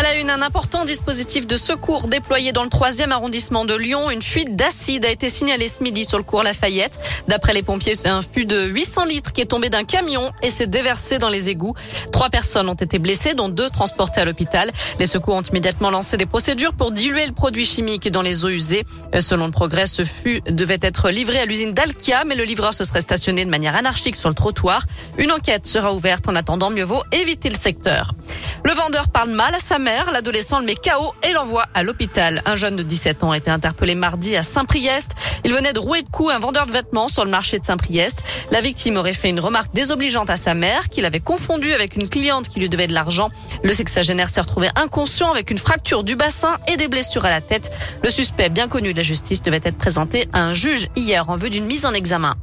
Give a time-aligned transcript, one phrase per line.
[0.00, 4.10] À la une, un important dispositif de secours déployé dans le troisième arrondissement de Lyon.
[4.10, 6.98] Une fuite d'acide a été signalée ce midi sur le cours Lafayette.
[7.28, 10.48] D'après les pompiers, c'est un fût de 800 litres qui est tombé d'un camion et
[10.48, 11.74] s'est déversé dans les égouts.
[12.12, 14.70] Trois personnes ont été blessées, dont deux transportées à l'hôpital.
[14.98, 18.48] Les secours ont immédiatement lancé des procédures pour diluer le produit chimique dans les eaux
[18.48, 18.86] usées.
[19.18, 22.84] Selon le progrès, ce fût devait être livré à l'usine d'Alkia, mais le livreur se
[22.84, 24.82] serait stationné de manière anarchique sur le trottoir.
[25.18, 26.26] Une enquête sera ouverte.
[26.26, 28.14] En attendant, mieux vaut éviter le secteur.
[28.62, 32.42] Le vendeur parle mal à sa mère, l'adolescent le met KO et l'envoie à l'hôpital.
[32.44, 35.12] Un jeune de 17 ans a été interpellé mardi à Saint-Priest.
[35.44, 38.22] Il venait de rouer de coups un vendeur de vêtements sur le marché de Saint-Priest.
[38.50, 42.08] La victime aurait fait une remarque désobligeante à sa mère qu'il avait confondu avec une
[42.08, 43.30] cliente qui lui devait de l'argent.
[43.64, 47.40] Le sexagénaire s'est retrouvé inconscient avec une fracture du bassin et des blessures à la
[47.40, 47.72] tête.
[48.02, 51.36] Le suspect bien connu de la justice devait être présenté à un juge hier en
[51.36, 52.34] vue d'une mise en examen.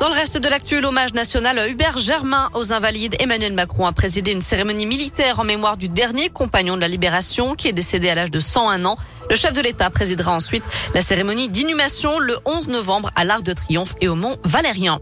[0.00, 3.16] Dans le reste de l'actu, l'hommage national à Hubert Germain aux Invalides.
[3.20, 7.54] Emmanuel Macron a présidé une cérémonie militaire en mémoire du dernier compagnon de la Libération
[7.54, 8.98] qui est décédé à l'âge de 101 ans.
[9.30, 10.64] Le chef de l'État présidera ensuite
[10.94, 15.00] la cérémonie d'inhumation le 11 novembre à l'Arc de Triomphe et au Mont Valérien.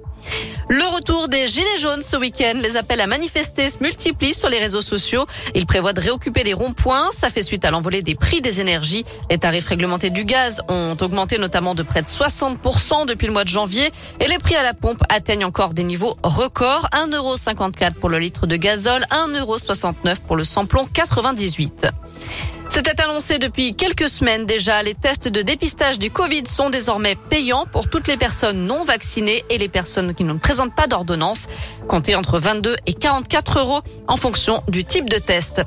[0.69, 2.55] Le retour des Gilets jaunes ce week-end.
[2.57, 5.27] Les appels à manifester se multiplient sur les réseaux sociaux.
[5.55, 7.11] Ils prévoient de réoccuper des ronds-points.
[7.13, 9.05] Ça fait suite à l'envolée des prix des énergies.
[9.31, 13.45] Les tarifs réglementés du gaz ont augmenté notamment de près de 60% depuis le mois
[13.45, 13.91] de janvier.
[14.21, 16.89] Et les prix à la pompe atteignent encore des niveaux records.
[16.93, 21.87] 1,54€ pour le litre de gazole, 1,69€ pour le samplon 98.
[22.75, 24.83] C'était annoncé depuis quelques semaines déjà.
[24.83, 29.45] Les tests de dépistage du Covid sont désormais payants pour toutes les personnes non vaccinées
[29.51, 31.49] et les personnes qui ne présentent pas d'ordonnance.
[31.87, 35.63] Comptez entre 22 et 44 euros en fonction du type de test.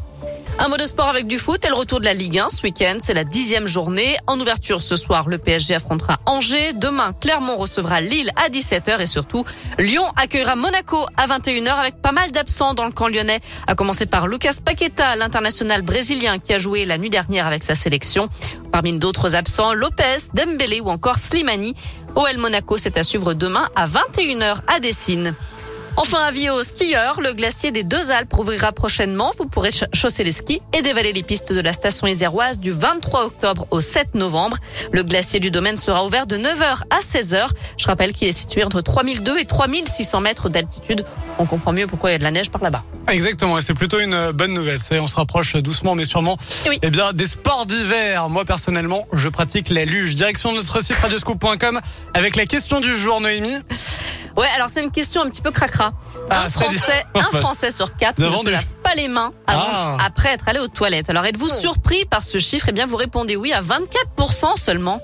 [0.58, 2.98] Un mot de sport avec du foot et retour de la Ligue 1 ce week-end.
[3.02, 4.16] C'est la dixième journée.
[4.26, 6.72] En ouverture ce soir, le PSG affrontera Angers.
[6.74, 9.44] Demain, Clermont recevra Lille à 17h et surtout,
[9.78, 13.42] Lyon accueillera Monaco à 21h avec pas mal d'absents dans le camp lyonnais.
[13.68, 17.76] À commencer par Lucas Paqueta, l'international brésilien qui a joué la nuit dernière avec sa
[17.76, 18.30] sélection.
[18.72, 21.76] Parmi d'autres absents, Lopez, Dembélé ou encore Slimani.
[22.16, 25.36] OL Monaco, c'est à suivre demain à 21h à Dessine.
[25.98, 29.32] Enfin, avis aux skieurs, le glacier des Deux Alpes ouvrira prochainement.
[29.40, 33.26] Vous pourrez chausser les skis et dévaler les pistes de la station iséroise du 23
[33.26, 34.58] octobre au 7 novembre.
[34.92, 37.48] Le glacier du domaine sera ouvert de 9h à 16h.
[37.78, 41.06] Je rappelle qu'il est situé entre 3002 et 3600 mètres d'altitude.
[41.40, 42.84] On comprend mieux pourquoi il y a de la neige par là-bas.
[43.08, 44.80] Exactement, et c'est plutôt une bonne nouvelle.
[44.80, 46.38] Ça, on se rapproche doucement mais sûrement.
[46.68, 46.78] Oui.
[46.82, 48.30] Eh bien, des sports d'hiver.
[48.30, 50.16] Moi, personnellement, je pratique la luge.
[50.16, 51.80] Direction de notre site radioscoop.com
[52.14, 53.56] avec la question du jour, Noémie.
[54.38, 55.94] Ouais, alors c'est une question un petit peu cracra.
[56.30, 59.62] Ah, un c'est-à-dire Français, un Français sur quatre ne se lave pas les mains avant,
[59.72, 59.98] Ah.
[60.06, 61.10] après être allé aux toilettes.
[61.10, 62.66] Alors êtes-vous surpris par ce chiffre?
[62.70, 65.02] Eh bien, vous répondez oui à 24% seulement.